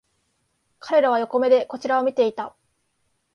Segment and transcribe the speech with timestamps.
[0.79, 2.55] 彼らは横目でこちらを見ていた